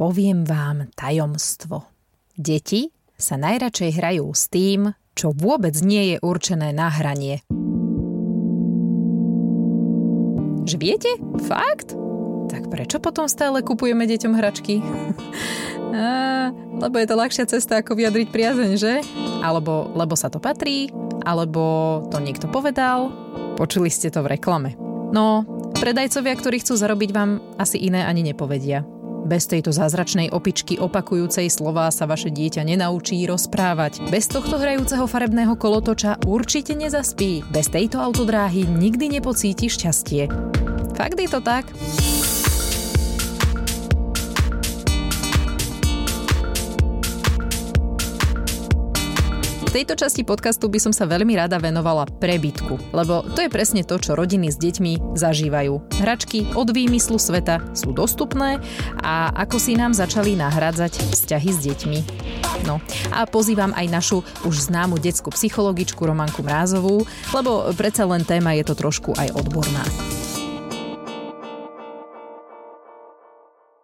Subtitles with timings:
[0.00, 1.84] poviem vám tajomstvo.
[2.32, 2.88] Deti
[3.20, 7.44] sa najradšej hrajú s tým, čo vôbec nie je určené na hranie.
[10.64, 11.12] Že viete?
[11.44, 11.92] Fakt?
[12.48, 14.80] Tak prečo potom stále kupujeme deťom hračky?
[16.80, 19.04] Lebo je to ľahšia cesta, ako vyjadriť priazeň, že?
[19.44, 20.88] Alebo lebo sa to patrí,
[21.28, 23.12] alebo to niekto povedal.
[23.60, 24.80] Počuli ste to v reklame.
[25.12, 25.44] No,
[25.76, 28.80] predajcovia, ktorí chcú zarobiť vám, asi iné ani nepovedia.
[29.24, 34.02] Bez tejto zázračnej opičky opakujúcej slova sa vaše dieťa nenaučí rozprávať.
[34.10, 37.46] Bez tohto hrajúceho farebného kolotoča určite nezaspí.
[37.48, 40.26] Bez tejto autodráhy nikdy nepocíti šťastie.
[40.98, 41.64] Fakt je to tak?
[49.70, 53.86] V tejto časti podcastu by som sa veľmi rada venovala prebytku, lebo to je presne
[53.86, 55.94] to, čo rodiny s deťmi zažívajú.
[56.02, 58.58] Hračky od výmyslu sveta sú dostupné
[58.98, 61.98] a ako si nám začali nahrádzať vzťahy s deťmi.
[62.66, 62.82] No
[63.14, 68.66] a pozývam aj našu už známu detskú psychologičku Romanku Mrázovú, lebo predsa len téma je
[68.66, 69.86] to trošku aj odborná.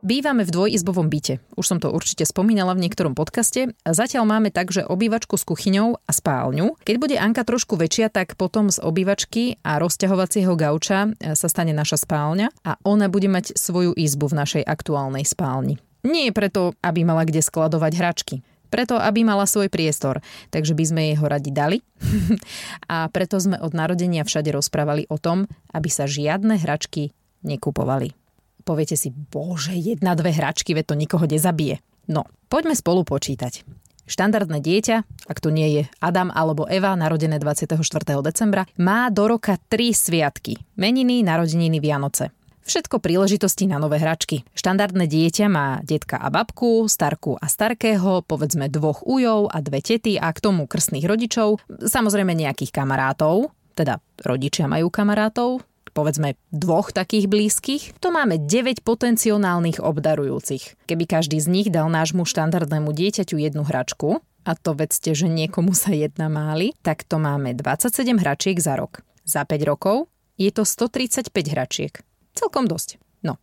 [0.06, 1.42] Bývame v dvojizbovom byte.
[1.58, 3.74] Už som to určite spomínala v niektorom podcaste.
[3.82, 6.78] Zatiaľ máme takže obývačku s kuchyňou a spálňu.
[6.86, 11.74] Keď bude Anka trošku väčšia, tak potom z obývačky a rozťahovacieho gauča e, sa stane
[11.74, 15.82] naša spálňa a ona bude mať svoju izbu v našej aktuálnej spálni.
[16.06, 18.46] Nie je preto, aby mala kde skladovať hračky.
[18.70, 20.22] Preto, aby mala svoj priestor,
[20.54, 21.82] takže by sme jej ho radi dali.
[22.94, 27.10] a preto sme od narodenia všade rozprávali o tom, aby sa žiadne hračky
[27.42, 28.25] nekupovali.
[28.66, 31.78] Poviete si, bože, jedna, dve hračky, veď to nikoho nezabije.
[32.10, 33.62] No, poďme spolu počítať.
[34.10, 34.96] Štandardné dieťa,
[35.30, 37.78] ak to nie je Adam alebo Eva, narodené 24.
[38.26, 40.58] decembra, má do roka 3 sviatky.
[40.74, 42.34] Meniny, narodeniny, Vianoce.
[42.66, 44.42] Všetko príležitosti na nové hračky.
[44.58, 50.18] Štandardné dieťa má detka a babku, starku a starkého, povedzme dvoch ujov a dve tety
[50.18, 55.62] a k tomu krstných rodičov, samozrejme nejakých kamarátov, teda rodičia majú kamarátov,
[55.96, 60.76] povedzme dvoch takých blízkych, to máme 9 potenciálnych obdarujúcich.
[60.84, 65.72] Keby každý z nich dal nášmu štandardnému dieťaťu jednu hračku, a to vedzte, že niekomu
[65.72, 69.00] sa jedna máli, tak to máme 27 hračiek za rok.
[69.24, 70.06] Za 5 rokov
[70.38, 71.98] je to 135 hračiek.
[72.36, 73.00] Celkom dosť.
[73.24, 73.40] No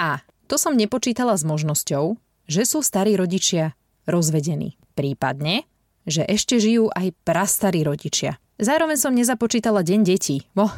[0.00, 2.16] a to som nepočítala s možnosťou,
[2.48, 3.76] že sú starí rodičia
[4.08, 4.80] rozvedení.
[4.96, 5.68] Prípadne,
[6.08, 8.40] že ešte žijú aj prastarí rodičia.
[8.56, 10.48] Zároveň som nezapočítala deň detí.
[10.56, 10.72] Bo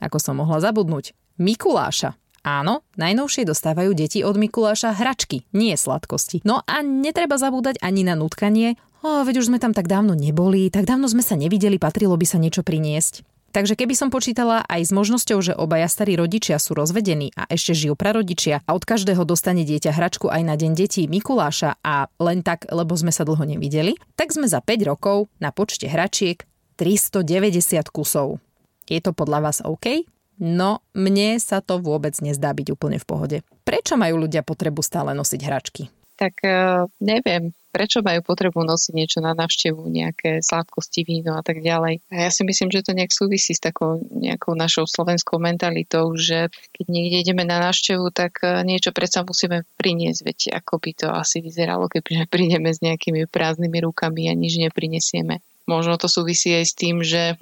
[0.00, 1.16] ako som mohla zabudnúť.
[1.36, 2.16] Mikuláša.
[2.46, 6.46] Áno, najnovšie dostávajú deti od Mikuláša hračky, nie sladkosti.
[6.46, 8.78] No a netreba zabúdať ani na nutkanie.
[9.02, 12.22] O, veď už sme tam tak dávno neboli, tak dávno sme sa nevideli, patrilo by
[12.22, 13.26] sa niečo priniesť.
[13.56, 17.72] Takže keby som počítala aj s možnosťou, že obaja starí rodičia sú rozvedení a ešte
[17.72, 22.44] žijú prarodičia a od každého dostane dieťa hračku aj na deň detí Mikuláša a len
[22.44, 26.44] tak, lebo sme sa dlho nevideli, tak sme za 5 rokov na počte hračiek
[26.76, 28.44] 390 kusov.
[28.86, 30.06] Je to podľa vás OK?
[30.36, 33.36] No, mne sa to vôbec nezdá byť úplne v pohode.
[33.64, 35.88] Prečo majú ľudia potrebu stále nosiť hračky?
[36.16, 41.60] Tak uh, neviem, prečo majú potrebu nosiť niečo na návštevu, nejaké sladkosti, víno a tak
[41.60, 42.00] ďalej.
[42.08, 46.48] A ja si myslím, že to nejak súvisí s takou nejakou našou slovenskou mentalitou, že
[46.72, 51.08] keď niekde ideme na návštevu, tak e, niečo predsa musíme priniesť, veď ako by to
[51.12, 55.44] asi vyzeralo, keď prídeme s nejakými prázdnymi rukami a nič neprinesieme.
[55.68, 57.36] Možno to súvisí aj s tým, že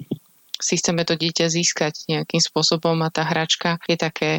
[0.59, 4.31] si chceme to dieťa získať nejakým spôsobom a tá hračka je také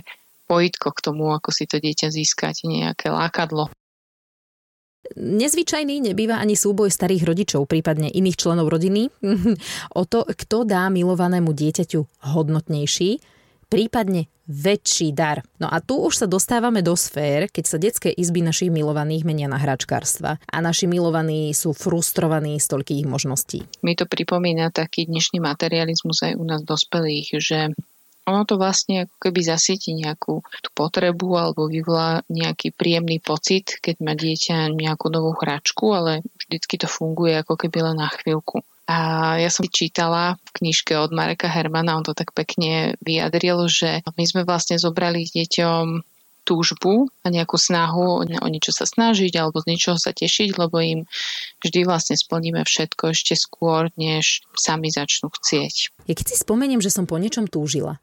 [0.47, 3.69] pojitko k tomu, ako si to dieťa získať, nejaké lákadlo.
[5.15, 9.07] Nezvyčajný nebýva ani súboj starých rodičov, prípadne iných členov rodiny,
[10.01, 13.23] o to, kto dá milovanému dieťaťu hodnotnejší,
[13.67, 15.43] prípadne väčší dar.
[15.59, 19.51] No a tu už sa dostávame do sfér, keď sa detské izby našich milovaných menia
[19.51, 23.67] na hračkárstva a naši milovaní sú frustrovaní z toľkých možností.
[23.83, 27.75] Mi to pripomína taký dnešný materializmus aj u nás dospelých, že
[28.27, 33.97] ono to vlastne ako keby zasíti nejakú tú potrebu alebo vyvolá nejaký príjemný pocit, keď
[34.03, 38.67] má dieťa nejakú novú hračku, ale vždycky to funguje ako keby len na chvíľku.
[38.87, 44.07] A ja som čítala v knižke od Mareka Hermana, on to tak pekne vyjadril, že
[44.15, 46.07] my sme vlastne zobrali deťom
[46.47, 51.01] túžbu a nejakú snahu o niečo sa snažiť alebo z niečoho sa tešiť, lebo im
[51.67, 56.07] vždy vlastne splníme všetko ešte skôr, než sami začnú chcieť.
[56.07, 57.99] Ja keď si spomeniem, že som po niečom túžila,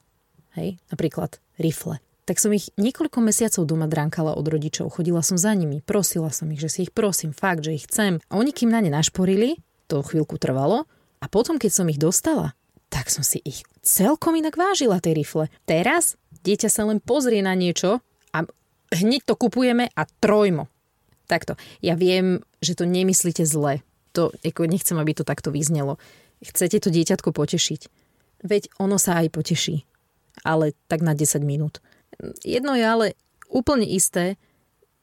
[0.60, 4.92] hej, napríklad rifle, tak som ich niekoľko mesiacov doma dránkala od rodičov.
[4.92, 8.20] Chodila som za nimi, prosila som ich, že si ich prosím, fakt, že ich chcem.
[8.28, 10.86] A oni kým na ne našporili, to chvíľku trvalo
[11.24, 12.56] a potom, keď som ich dostala,
[12.94, 15.50] tak som si ich celkom inak vážila, tej rifle.
[15.66, 16.14] Teraz
[16.46, 18.46] dieťa sa len pozrie na niečo a
[18.94, 20.70] hneď to kupujeme a trojmo.
[21.26, 21.58] Takto.
[21.82, 23.82] Ja viem, že to nemyslíte zle.
[24.14, 25.98] To, ako nechcem, aby to takto vyznelo.
[26.44, 27.82] Chcete to dieťatko potešiť.
[28.46, 29.88] Veď ono sa aj poteší.
[30.46, 31.82] Ale tak na 10 minút.
[32.46, 33.08] Jedno je ale
[33.50, 34.38] úplne isté,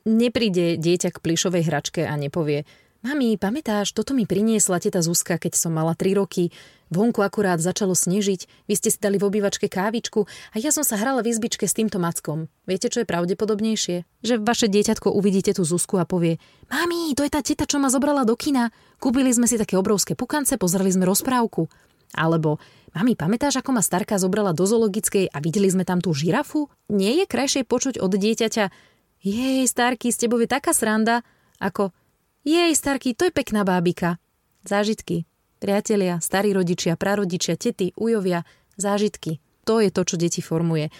[0.05, 2.69] nepríde dieťa k plišovej hračke a nepovie
[3.01, 6.53] Mami, pamätáš, toto mi priniesla teta Zuzka, keď som mala 3 roky.
[6.93, 11.01] Vonku akurát začalo snežiť, vy ste si dali v obývačke kávičku a ja som sa
[11.01, 12.53] hrala v izbičke s týmto mackom.
[12.69, 14.05] Viete, čo je pravdepodobnejšie?
[14.21, 16.37] Že vaše dieťatko uvidíte tú Zuzku a povie
[16.69, 18.69] Mami, to je tá teta, čo ma zobrala do kina.
[19.01, 21.73] Kúpili sme si také obrovské pukance, pozreli sme rozprávku.
[22.13, 22.61] Alebo
[22.93, 26.69] Mami, pamätáš, ako ma starka zobrala do zoologickej a videli sme tam tú žirafu?
[26.93, 28.69] Nie je krajšie počuť od dieťaťa
[29.25, 31.25] Jej, starky, s tebou je taká sranda,
[31.61, 31.93] ako
[32.51, 34.19] jej, starky, to je pekná bábika.
[34.67, 35.23] Zážitky.
[35.63, 38.43] Priatelia, starí rodičia, prarodičia, tety, ujovia,
[38.75, 39.39] zážitky.
[39.69, 40.91] To je to, čo deti formuje.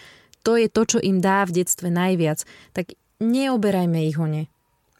[0.47, 2.47] To je to, čo im dá v detstve najviac.
[2.71, 4.47] Tak neoberajme ich o ne.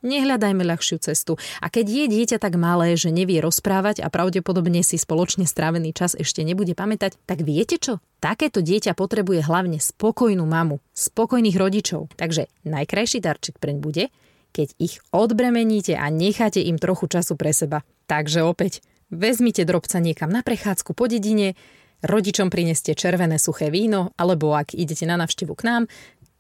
[0.01, 1.37] Nehľadajme ľahšiu cestu.
[1.61, 6.17] A keď je dieťa tak malé, že nevie rozprávať a pravdepodobne si spoločne strávený čas
[6.17, 8.01] ešte nebude pamätať, tak viete čo?
[8.17, 12.09] Takéto dieťa potrebuje hlavne spokojnú mamu, spokojných rodičov.
[12.17, 14.09] Takže najkrajší darček preň bude,
[14.51, 17.87] keď ich odbremeníte a necháte im trochu času pre seba.
[18.11, 21.55] Takže opäť, vezmite drobca niekam na prechádzku po dedine,
[22.03, 25.83] rodičom prineste červené suché víno, alebo ak idete na navštevu k nám,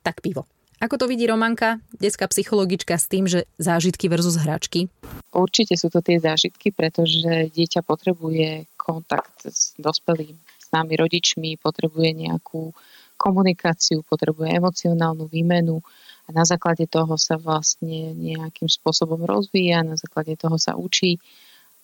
[0.01, 0.49] tak pivo.
[0.81, 4.89] Ako to vidí Romanka, detská psychologička s tým, že zážitky versus hračky?
[5.29, 12.25] Určite sú to tie zážitky, pretože dieťa potrebuje kontakt s dospelým, s nami rodičmi, potrebuje
[12.25, 12.73] nejakú
[13.21, 15.85] komunikáciu, potrebuje emocionálnu výmenu
[16.31, 21.19] a na základe toho sa vlastne nejakým spôsobom rozvíja, na základe toho sa učí.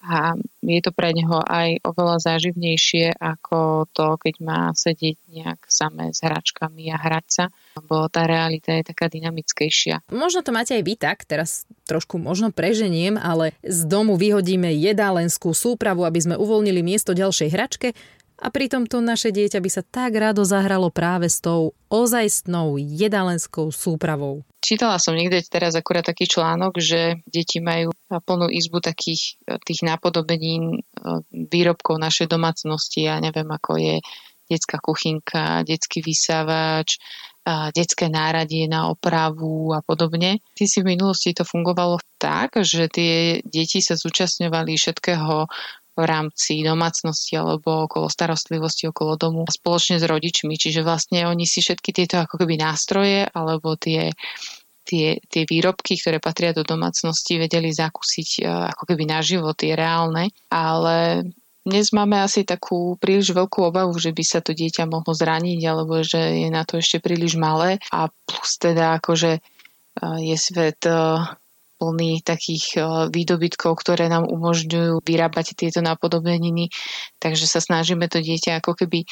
[0.06, 6.14] A je to pre neho aj oveľa záživnejšie ako to, keď má sedieť nejak samé
[6.14, 7.44] s hračkami a hrať sa,
[7.74, 10.06] lebo tá realita je taká dynamickejšia.
[10.14, 15.50] Možno to máte aj vy tak, teraz trošku možno preženiem, ale z domu vyhodíme jedálenskú
[15.50, 17.88] súpravu, aby sme uvoľnili miesto ďalšej hračke
[18.36, 23.72] a pritom to naše dieťa by sa tak rado zahralo práve s tou ozajstnou jedálenskou
[23.72, 24.44] súpravou.
[24.60, 29.86] Čítala som niekde teraz akurát taký článok, že deti majú plnú izbu takých e, tých
[29.86, 30.80] napodobenín e,
[31.32, 33.06] výrobkov našej domácnosti.
[33.06, 34.02] Ja neviem, ako je
[34.50, 36.98] detská kuchynka, detský vysávač,
[37.74, 40.42] detské náradie na opravu a podobne.
[40.58, 45.46] Ty si v minulosti to fungovalo tak, že tie deti sa zúčastňovali všetkého
[45.96, 50.54] v rámci domácnosti alebo okolo starostlivosti okolo domu spoločne s rodičmi.
[50.60, 54.12] Čiže vlastne oni si všetky tieto ako keby nástroje alebo tie
[54.86, 59.74] tie, tie výrobky, ktoré patria do domácnosti, vedeli zakúsiť e, ako keby na život, je
[59.74, 60.30] reálne.
[60.54, 61.26] Ale
[61.66, 66.06] dnes máme asi takú príliš veľkú obavu, že by sa to dieťa mohlo zraniť, alebo
[66.06, 67.82] že je na to ešte príliš malé.
[67.90, 69.40] A plus teda akože e,
[70.22, 70.94] je svet e,
[71.76, 76.72] plný takých eh, výdobytkov, ktoré nám umožňujú vyrábať tieto napodobeniny.
[77.20, 79.04] Takže sa snažíme to dieťa ako keby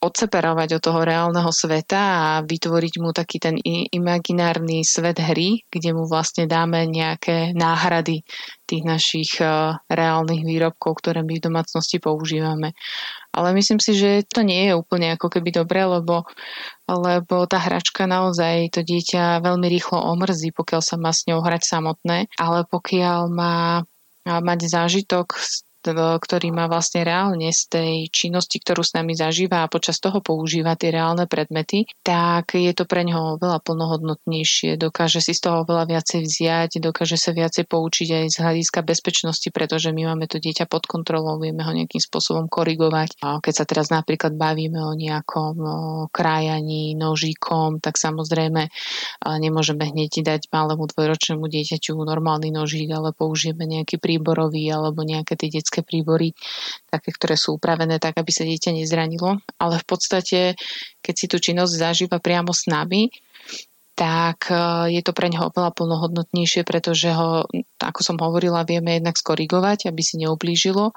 [0.00, 3.60] odseparovať od toho reálneho sveta a vytvoriť mu taký ten
[3.92, 8.24] imaginárny svet hry, kde mu vlastne dáme nejaké náhrady
[8.64, 12.72] tých našich uh, reálnych výrobkov, ktoré my v domácnosti používame.
[13.30, 16.26] Ale myslím si, že to nie je úplne ako keby dobré, lebo,
[16.90, 21.62] lebo tá hračka naozaj to dieťa veľmi rýchlo omrzí, pokiaľ sa má s ňou hrať
[21.62, 23.86] samotné, ale pokiaľ má
[24.26, 29.72] mať zážitok z ktorý má vlastne reálne z tej činnosti, ktorú s nami zažíva a
[29.72, 34.76] počas toho používa tie reálne predmety, tak je to pre neho veľa plnohodnotnejšie.
[34.76, 39.48] Dokáže si z toho veľa viacej vziať, dokáže sa viacej poučiť aj z hľadiska bezpečnosti,
[39.48, 43.20] pretože my máme to dieťa pod kontrolou, vieme ho nejakým spôsobom korigovať.
[43.24, 45.56] A keď sa teraz napríklad bavíme o nejakom
[46.12, 48.68] krájaní nožíkom, tak samozrejme
[49.26, 55.48] nemôžeme hneď dať malému dvojročnému dieťaťu normálny nožík, ale použijeme nejaký príborový alebo nejaké tie
[55.78, 56.34] príbory,
[56.90, 59.38] také, ktoré sú upravené tak, aby sa dieťa nezranilo.
[59.62, 60.58] Ale v podstate,
[60.98, 63.14] keď si tú činnosť zažíva priamo s nami,
[63.94, 67.46] tak e, je to pre neho oveľa plnohodnotnejšie, pretože ho,
[67.78, 70.96] ako som hovorila, vieme jednak skorigovať, aby si neublížilo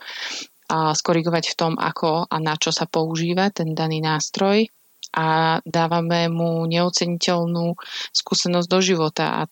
[0.72, 4.72] a skorigovať v tom, ako a na čo sa používa ten daný nástroj
[5.14, 7.78] a dávame mu neoceniteľnú
[8.16, 9.52] skúsenosť do života a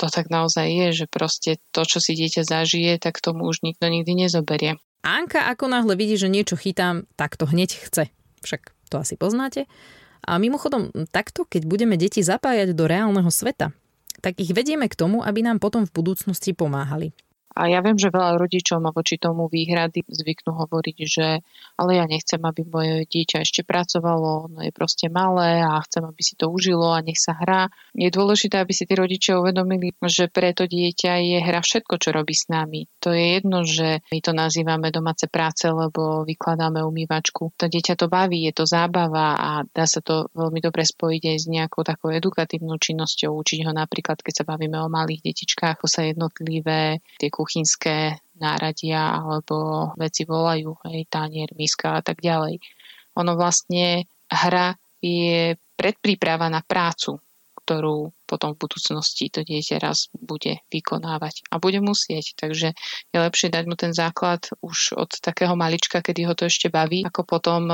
[0.00, 3.84] to tak naozaj je, že proste to, čo si dieťa zažije, tak tomu už nikto
[3.92, 4.80] nikdy nezoberie.
[5.04, 8.08] Anka ako náhle vidí, že niečo chytám, tak to hneď chce.
[8.40, 9.68] Však to asi poznáte.
[10.24, 13.72] A mimochodom, takto, keď budeme deti zapájať do reálneho sveta,
[14.20, 17.12] tak ich vedieme k tomu, aby nám potom v budúcnosti pomáhali.
[17.56, 21.26] A ja viem, že veľa rodičov má voči tomu výhrady, zvyknú hovoriť, že
[21.80, 26.22] ale ja nechcem, aby moje dieťa ešte pracovalo, no je proste malé a chcem, aby
[26.22, 27.72] si to užilo a nech sa hrá.
[27.96, 32.14] Je dôležité, aby si tí rodičia uvedomili, že pre to dieťa je hra všetko, čo
[32.14, 32.86] robí s nami.
[33.02, 37.56] To je jedno, že my to nazývame domáce práce, lebo vykladáme umývačku.
[37.56, 41.36] To dieťa to baví, je to zábava a dá sa to veľmi dobre spojiť aj
[41.40, 43.32] s nejakou takou edukatívnou činnosťou.
[43.32, 49.16] Učiť ho napríklad, keď sa bavíme o malých detičkách, ako sa jednotlivé tie kuchynské náradia
[49.16, 52.60] alebo veci volajú, hej, tanier, miska a tak ďalej.
[53.16, 57.16] Ono vlastne hra je predpríprava na prácu,
[57.64, 62.36] ktorú potom v budúcnosti to dieťa raz bude vykonávať a bude musieť.
[62.36, 62.76] Takže
[63.10, 67.08] je lepšie dať mu ten základ už od takého malička, kedy ho to ešte baví,
[67.08, 67.72] ako potom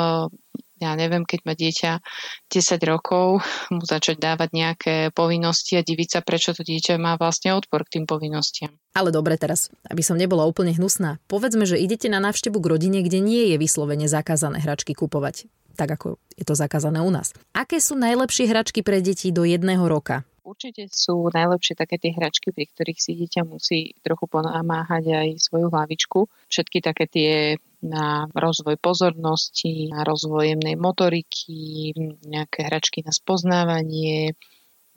[0.77, 2.05] ja neviem, keď má dieťa
[2.53, 3.41] 10 rokov,
[3.73, 8.01] mu začať dávať nejaké povinnosti a diviť sa, prečo to dieťa má vlastne odpor k
[8.01, 8.73] tým povinnostiam.
[8.93, 13.01] Ale dobre teraz, aby som nebola úplne hnusná, povedzme, že idete na návštevu k rodine,
[13.01, 17.33] kde nie je vyslovene zakázané hračky kupovať, tak ako je to zakázané u nás.
[17.57, 20.29] Aké sú najlepšie hračky pre deti do jedného roka?
[20.47, 25.75] Určite sú najlepšie také tie hračky, pri ktorých si dieťa musí trochu ponámáhať aj svoju
[25.75, 26.31] hlavičku.
[26.47, 27.33] Všetky také tie
[27.87, 31.95] na rozvoj pozornosti, na rozvoj jemnej motoriky,
[32.27, 34.35] nejaké hračky na spoznávanie,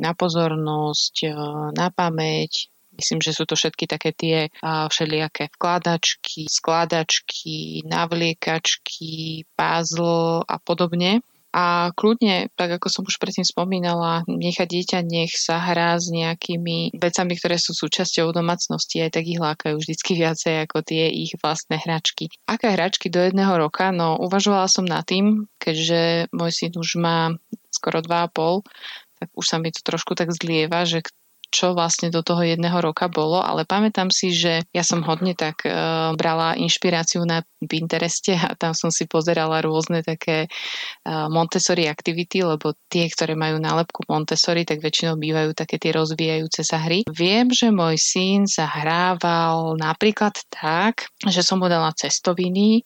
[0.01, 1.33] na pozornosť, e,
[1.77, 2.73] na pamäť.
[2.99, 11.23] Myslím, že sú to všetky také tie všelijaké vkladačky, skladačky, navliekačky, puzzle a podobne.
[11.49, 16.93] A kľudne, tak ako som už predtým spomínala, nechať dieťa nech sa hrá s nejakými
[16.93, 21.81] vecami, ktoré sú súčasťou domácnosti, aj tak ich lákajú vždycky viacej ako tie ich vlastné
[21.81, 22.29] hračky.
[22.45, 23.89] Aké hračky do jedného roka?
[23.89, 27.33] No, uvažovala som nad tým, keďže môj syn už má
[27.73, 28.69] skoro 2,5,
[29.19, 31.01] tak už sa mi to trošku tak zlieva, že
[31.49, 35.65] čo vlastne do toho jedného roka bolo, ale pamätám si, že ja som hodne tak
[35.65, 35.73] e,
[36.13, 40.49] brala inšpiráciu na Pintereste a tam som si pozerala rôzne také e,
[41.09, 46.77] Montessori aktivity, lebo tie, ktoré majú nálepku Montessori, tak väčšinou bývajú také tie rozvíjajúce sa
[46.85, 47.09] hry.
[47.09, 52.85] Viem, že môj syn sa hrával napríklad tak, že som mu dala cestoviny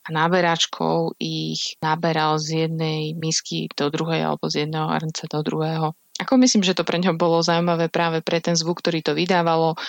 [0.00, 5.92] a náberačkou ich naberal z jednej misky do druhej alebo z jedného hrnca do druhého.
[6.20, 9.80] Ako myslím, že to pre ňo bolo zaujímavé práve pre ten zvuk, ktorý to vydávalo.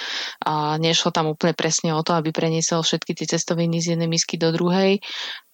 [0.48, 4.40] A nešlo tam úplne presne o to, aby preniesol všetky tie cestoviny z jednej misky
[4.40, 5.04] do druhej,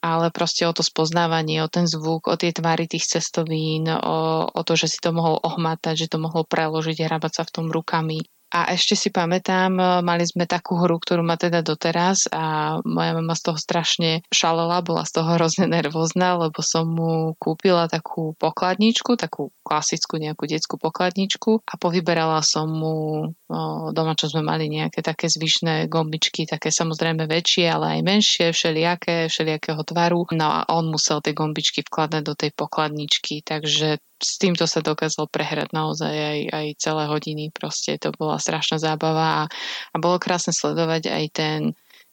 [0.05, 4.61] ale proste o to spoznávanie, o ten zvuk, o tie tvary tých cestovín, o, o
[4.61, 8.21] to, že si to mohol ohmatať, že to mohol preložiť, hrabať sa v tom rukami.
[8.47, 13.11] A ešte si pamätám, e, mali sme takú hru, ktorú má teda doteraz a moja
[13.19, 18.39] mama z toho strašne šalela, bola z toho hrozne nervózna, lebo som mu kúpila takú
[18.39, 22.95] pokladničku, takú klasickú nejakú detskú pokladničku a povyberala som mu
[23.27, 28.45] o, doma, čo sme mali nejaké také zvyšné gombičky, také samozrejme väčšie, ale aj menšie,
[28.55, 30.23] všelijaké, všelijakého tvaru.
[30.39, 35.29] No a on musel tie gombičky vkladať do tej pokladničky, takže s týmto sa dokázal
[35.29, 37.43] prehrať naozaj aj, aj celé hodiny.
[37.53, 39.51] Proste to bola strašná zábava a,
[39.93, 41.59] a bolo krásne sledovať aj ten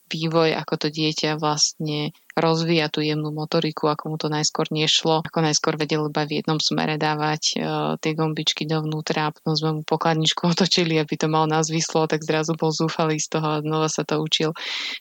[0.09, 5.39] vývoj, ako to dieťa vlastne rozvíja tú jemnú motoriku, ako mu to najskôr nešlo, ako
[5.39, 7.63] najskôr vedel iba v jednom smere dávať uh,
[7.97, 12.21] tie gombičky dovnútra a potom sme mu pokladničku otočili, aby to mal nás vyslo, tak
[12.21, 14.51] zrazu bol zúfalý z toho a znova sa to učil.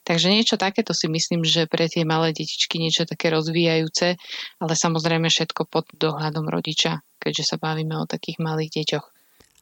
[0.07, 4.15] Takže niečo takéto si myslím, že pre tie malé detičky niečo také rozvíjajúce,
[4.63, 9.07] ale samozrejme všetko pod dohľadom rodiča, keďže sa bavíme o takých malých deťoch.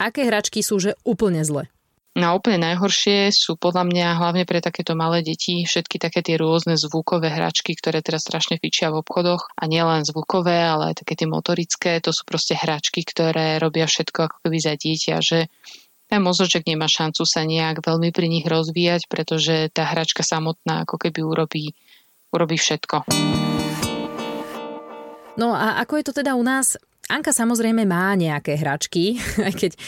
[0.02, 1.72] Aké hračky sú že úplne zle?
[2.12, 6.76] No úplne najhoršie sú podľa mňa hlavne pre takéto malé deti všetky také tie rôzne
[6.76, 11.24] zvukové hračky, ktoré teraz strašne fičia v obchodoch a nielen zvukové, ale aj také tie
[11.24, 12.04] motorické.
[12.04, 15.48] To sú proste hračky, ktoré robia všetko ako keby za dieťa, že
[16.12, 21.00] ten mozoček nemá šancu sa nejak veľmi pri nich rozvíjať, pretože tá hračka samotná ako
[21.00, 21.72] keby urobí,
[22.28, 23.08] urobí všetko.
[25.40, 26.76] No a ako je to teda u nás?
[27.10, 29.18] Anka samozrejme má nejaké hračky,
[29.48, 29.78] aj keď e,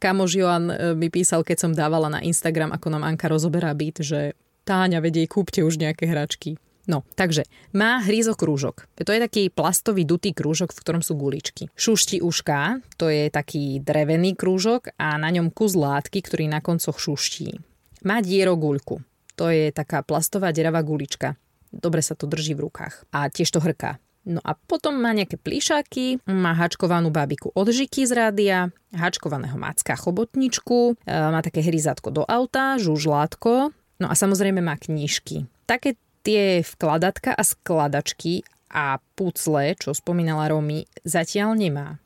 [0.00, 4.02] kamož Joan e, mi písal, keď som dávala na Instagram, ako nám Anka rozoberá byt,
[4.02, 4.34] že
[4.68, 6.60] Táňa, vedej, kúpte už nejaké hračky.
[6.88, 8.84] No, takže má hrízokrúžok.
[9.00, 11.72] To je taký plastový dutý krúžok, v ktorom sú guličky.
[11.72, 17.00] Šušti uška, to je taký drevený krúžok a na ňom kus látky, ktorý na koncoch
[17.00, 17.60] šuští.
[18.04, 19.00] Má dieroguľku.
[19.40, 21.36] To je taká plastová deravá gulička.
[21.72, 23.08] Dobre sa to drží v rukách.
[23.12, 24.00] A tiež to hrká.
[24.28, 28.58] No a potom má nejaké plišáky, má hačkovanú bábiku od Žiky z rádia,
[28.92, 35.48] hačkovaného macka chobotničku, e, má také hryzátko do auta, žužlátko, no a samozrejme má knižky.
[35.64, 41.96] Také tie vkladatka a skladačky a pucle, čo spomínala Romy, zatiaľ nemá.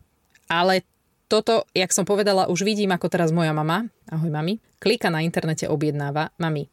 [0.47, 0.87] Ale
[1.27, 5.67] toto, jak som povedala, už vidím, ako teraz moja mama, ahoj mami, klika na internete,
[5.67, 6.71] objednáva, mami,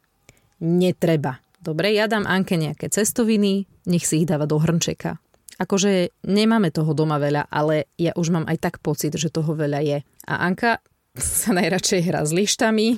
[0.61, 1.41] netreba.
[1.57, 5.17] Dobre, ja dám Anke nejaké cestoviny, nech si ich dáva do hrnčeka.
[5.59, 9.83] Akože nemáme toho doma veľa, ale ja už mám aj tak pocit, že toho veľa
[9.83, 9.97] je.
[10.23, 10.79] A Anka
[11.19, 12.95] sa najradšej hrá s lištami,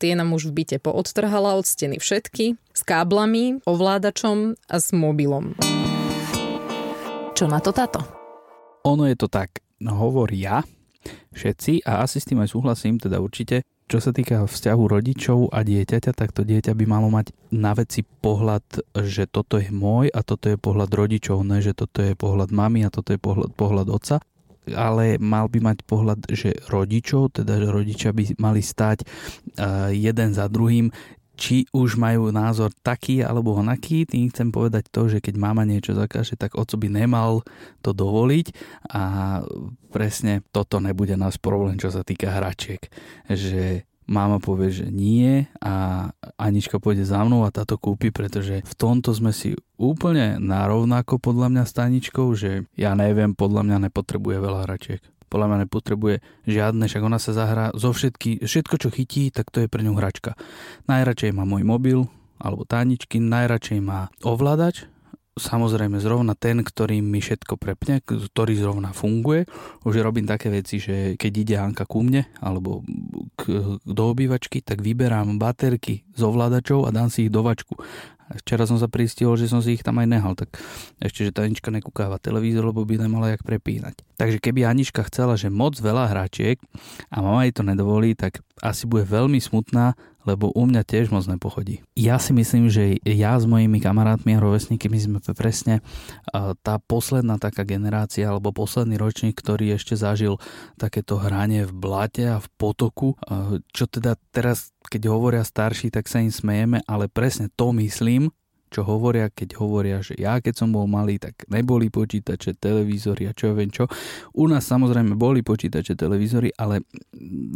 [0.00, 5.52] tie nám už v byte poodtrhala od steny všetky, s káblami, ovládačom a s mobilom.
[7.36, 8.00] Čo na to táto?
[8.88, 10.64] Ono je to tak, hovoria
[11.36, 15.66] všetci a asi s tým aj súhlasím, teda určite, čo sa týka vzťahu rodičov a
[15.66, 18.62] dieťaťa, tak to dieťa by malo mať na veci pohľad,
[19.02, 22.86] že toto je môj a toto je pohľad rodičov, ne že toto je pohľad mamy
[22.86, 24.22] a toto je pohľad, pohľad otca.
[24.70, 30.30] Ale mal by mať pohľad, že rodičov, teda že rodičia by mali stať uh, jeden
[30.30, 30.94] za druhým,
[31.40, 35.96] či už majú názor taký alebo onaký, tým chcem povedať to, že keď mama niečo
[35.96, 37.40] zakáže, tak oco by nemal
[37.80, 38.52] to dovoliť
[38.92, 39.02] a
[39.88, 42.84] presne toto nebude nás problém, čo sa týka hračiek.
[43.24, 48.74] Že Mama povie, že nie a Anička pôjde za mnou a táto kúpi, pretože v
[48.74, 54.36] tomto sme si úplne narovnako podľa mňa s Taničkou, že ja neviem, podľa mňa nepotrebuje
[54.42, 54.98] veľa hračiek.
[55.30, 56.16] Podľa mňa nepotrebuje
[56.50, 59.94] žiadne, však ona sa zahrá zo všetky, všetko čo chytí, tak to je pre ňu
[59.94, 60.34] hračka.
[60.90, 62.10] Najradšej má môj mobil,
[62.42, 64.90] alebo Taničky, najradšej má ovládač,
[65.40, 69.48] samozrejme zrovna ten, ktorý mi všetko prepne, ktorý zrovna funguje.
[69.88, 72.84] Už robím také veci, že keď ide Anka ku mne alebo
[73.40, 77.80] k, do obývačky, tak vyberám baterky z ovládačov a dám si ich do vačku.
[78.30, 80.54] Včera som sa pristihol, že som si ich tam aj nehal, tak
[81.02, 84.06] ešte, že tá Anička nekúkáva televízor, lebo by nemala jak prepínať.
[84.14, 86.62] Takže keby Anička chcela, že moc veľa hráčiek
[87.10, 91.24] a mama jej to nedovolí, tak asi bude veľmi smutná, lebo u mňa tiež moc
[91.24, 91.80] nepochodí.
[91.96, 95.80] Ja si myslím, že ja s mojimi kamarátmi a rovesníkmi sme presne
[96.60, 100.36] tá posledná taká generácia alebo posledný ročník, ktorý ešte zažil
[100.76, 103.16] takéto hranie v blate a v potoku,
[103.72, 108.32] čo teda teraz, keď hovoria starší, tak sa im smejeme, ale presne to myslím,
[108.70, 113.34] čo hovoria, keď hovoria, že ja keď som bol malý, tak neboli počítače, televízory a
[113.34, 113.90] čo ja viem čo.
[114.38, 116.86] U nás samozrejme boli počítače, televízory, ale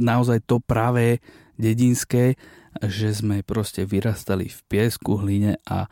[0.02, 1.22] naozaj to pravé
[1.54, 2.34] dedinské,
[2.82, 5.86] že sme proste vyrastali v piesku, hline a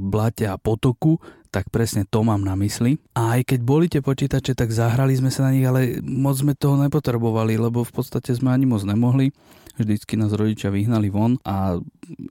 [0.00, 3.02] blate a potoku, tak presne to mám na mysli.
[3.12, 6.54] A aj keď boli tie počítače, tak zahrali sme sa na nich, ale moc sme
[6.56, 9.34] toho nepotrebovali, lebo v podstate sme ani moc nemohli
[9.82, 11.78] vždycky nás rodičia vyhnali von a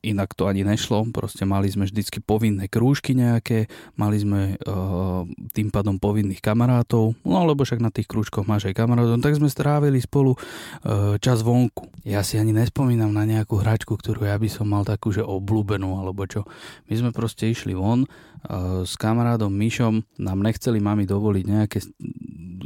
[0.03, 5.23] inak to ani nešlo, proste mali sme vždycky povinné krúžky nejaké, mali sme uh,
[5.55, 9.47] tým pádom povinných kamarátov, no lebo však na tých krúžkoch máš aj kamarátov, tak sme
[9.47, 11.88] strávili spolu uh, čas vonku.
[12.03, 15.99] Ja si ani nespomínam na nejakú hračku, ktorú ja by som mal takú, že obľúbenú
[15.99, 16.43] alebo čo.
[16.91, 21.77] My sme proste išli von uh, s kamarádom Myšom, nám nechceli mami dovoliť nejaké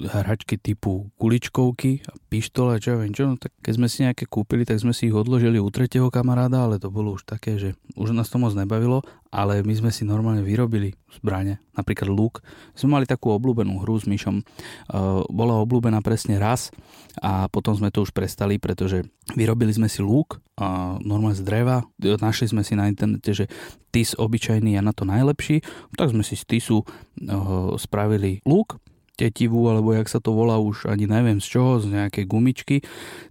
[0.09, 4.25] hračky typu kuličkovky a pištole, čo ja viem čo, no tak keď sme si nejaké
[4.25, 7.77] kúpili, tak sme si ich odložili u tretieho kamaráda, ale to bolo už také, že
[7.93, 12.45] už nás to moc nebavilo, ale my sme si normálne vyrobili zbrane, napríklad lúk.
[12.77, 16.69] Sme mali takú obľúbenú hru s myšom, uh, bola obľúbená presne raz
[17.17, 21.81] a potom sme to už prestali, pretože vyrobili sme si lúk, uh, normálne z dreva,
[22.01, 23.45] našli sme si na internete, že
[23.89, 25.65] tis obyčajný je na to najlepší,
[25.97, 28.77] tak sme si z tisu uh, spravili lúk,
[29.13, 32.77] tetivu, alebo jak sa to volá už ani neviem z čoho, z nejakej gumičky,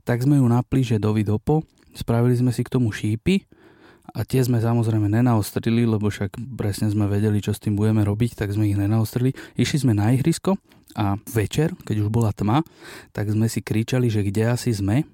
[0.07, 3.45] tak sme ju napli, že do vidopo, spravili sme si k tomu šípy
[4.13, 8.39] a tie sme samozrejme nenaostrili, lebo však presne sme vedeli, čo s tým budeme robiť,
[8.39, 9.35] tak sme ich nenaostrili.
[9.57, 10.59] Išli sme na ihrisko
[10.95, 12.61] a večer, keď už bola tma,
[13.17, 15.09] tak sme si kričali, že kde asi sme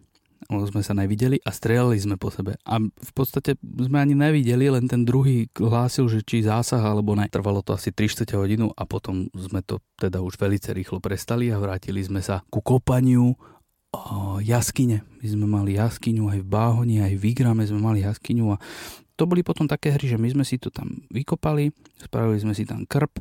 [0.47, 2.57] sme sa nevideli a strieľali sme po sebe.
[2.63, 7.27] A v podstate sme ani nevideli, len ten druhý hlásil, že či zásah alebo ne.
[7.27, 11.61] Trvalo to asi 3 hodinu a potom sme to teda už velice rýchlo prestali a
[11.61, 15.03] vrátili sme sa ku kopaniu o, jaskyne.
[15.21, 18.57] My sme mali jaskyňu aj v Báhoni, aj v Igrame sme mali jaskyňu a
[19.19, 22.63] to boli potom také hry, že my sme si to tam vykopali, spravili sme si
[22.63, 23.19] tam krp,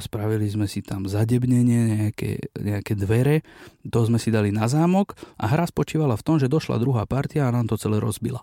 [0.00, 3.44] spravili sme si tam zadebnenie, nejaké, nejaké dvere,
[3.84, 7.44] to sme si dali na zámok a hra spočívala v tom, že došla druhá partia
[7.44, 8.40] a nám to celé rozbila.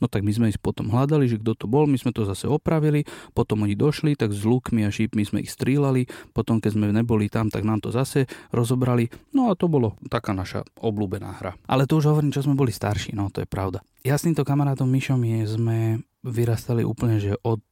[0.00, 2.44] No tak my sme ich potom hľadali, že kto to bol, my sme to zase
[2.44, 6.04] opravili, potom oni došli, tak s lúkmi a šípmi sme ich strílali,
[6.36, 10.36] potom keď sme neboli tam, tak nám to zase rozobrali, no a to bolo taká
[10.36, 11.56] naša obľúbená hra.
[11.64, 13.80] Ale to už hovorím, čo sme boli starší, no to je pravda.
[14.04, 15.78] Ja s týmto kamarátom Myšom je, sme
[16.20, 17.62] vyrastali úplne, že od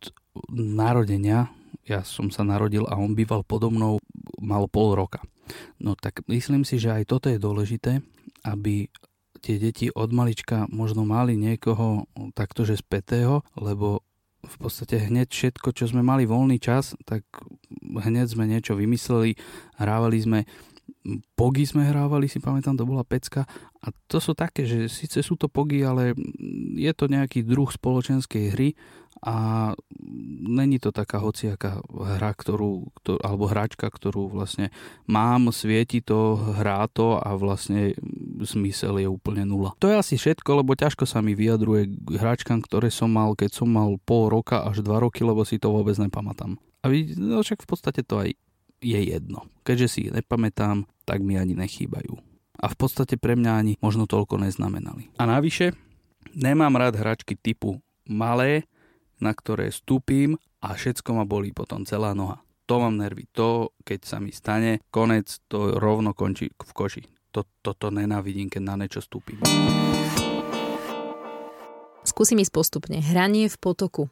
[0.50, 1.52] narodenia,
[1.84, 4.00] ja som sa narodil a on býval podo mnou,
[4.40, 5.20] mal pol roka.
[5.76, 8.00] No tak myslím si, že aj toto je dôležité,
[8.48, 8.88] aby
[9.44, 14.00] tie deti od malička možno mali niekoho taktože spätého, lebo
[14.44, 17.24] v podstate hneď všetko, čo sme mali voľný čas, tak
[17.85, 19.37] hneď sme niečo vymysleli,
[19.76, 20.40] hrávali sme
[21.37, 23.44] Pogy sme hrávali, si pamätám, to bola pecka.
[23.85, 26.16] A to sú také, že síce sú to pogy, ale
[26.76, 28.68] je to nejaký druh spoločenskej hry
[29.24, 29.72] a
[30.44, 34.72] není to taká hociaká hra, ktorú, ktorú, alebo hračka, ktorú vlastne
[35.09, 37.96] mám, svieti to, hrá to a vlastne
[38.42, 39.77] zmysel je úplne nula.
[39.79, 43.62] To je asi všetko, lebo ťažko sa mi vyjadruje k hračkám, ktoré som mal, keď
[43.62, 46.59] som mal pol roka až dva roky, lebo si to vôbec nepamätám.
[46.85, 48.37] A no však v podstate to aj
[48.85, 49.49] je jedno.
[49.64, 52.20] Keďže si ich nepamätám, tak mi ani nechýbajú.
[52.61, 55.11] A v podstate pre mňa ani možno toľko neznamenali.
[55.16, 55.73] A navyše,
[56.37, 58.68] nemám rád hračky typu malé,
[59.23, 62.44] na ktoré stúpim a všetko ma bolí potom celá noha.
[62.64, 63.29] To mám nervy.
[63.37, 67.03] To, keď sa mi stane, konec, to rovno končí v koši.
[67.35, 69.42] To, toto nenávidím, keď na niečo stúpim.
[72.07, 73.03] Skúsim ísť postupne.
[73.03, 74.07] Hranie v potoku.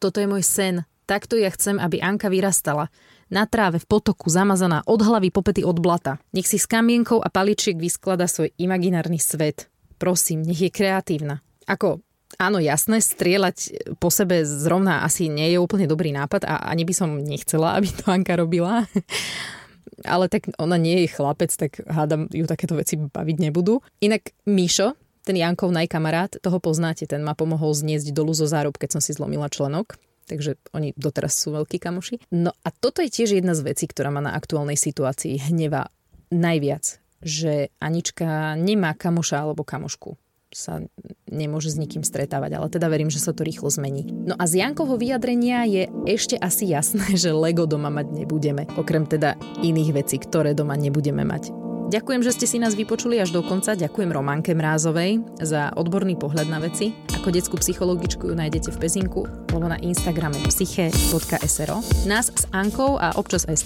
[0.00, 0.88] Toto je môj sen.
[1.04, 2.88] Takto ja chcem, aby Anka vyrastala.
[3.28, 6.16] Na tráve, v potoku, zamazaná od hlavy popety od blata.
[6.32, 9.68] Nech si s kamienkou a paličiek vysklada svoj imaginárny svet.
[10.00, 11.44] Prosím, nech je kreatívna.
[11.68, 12.00] Ako,
[12.40, 16.94] áno, jasné, strieľať po sebe zrovna asi nie je úplne dobrý nápad a ani by
[16.96, 18.88] som nechcela, aby to Anka robila.
[20.04, 23.80] Ale tak ona nie je chlapec, tak hádam, ju takéto veci baviť nebudú.
[24.00, 28.98] Inak Mišo, ten Jankov najkamarát, toho poznáte, ten ma pomohol zniesť dolu zo zárob, keď
[28.98, 32.32] som si zlomila členok takže oni doteraz sú veľkí kamoši.
[32.32, 35.92] No a toto je tiež jedna z vecí, ktorá ma na aktuálnej situácii hneva
[36.32, 40.16] najviac, že Anička nemá kamoša alebo kamošku
[40.52, 40.84] sa
[41.30, 44.06] nemôže s nikým stretávať, ale teda verím, že sa to rýchlo zmení.
[44.12, 49.08] No a z Jankovho vyjadrenia je ešte asi jasné, že Lego doma mať nebudeme, okrem
[49.08, 51.63] teda iných vecí, ktoré doma nebudeme mať.
[51.84, 53.76] Ďakujem, že ste si nás vypočuli až do konca.
[53.76, 56.96] Ďakujem Románke Mrázovej za odborný pohľad na veci.
[57.12, 61.78] Ako detskú psychologičku ju nájdete v Pezinku alebo na Instagrame psyche.sro.
[62.08, 63.64] Nás s Ankou a občas aj s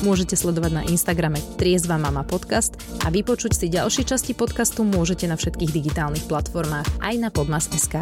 [0.00, 5.36] môžete sledovať na Instagrame Triezva mama podcast a vypočuť si ďalšie časti podcastu môžete na
[5.36, 8.00] všetkých digitálnych platformách aj na podmas.sk.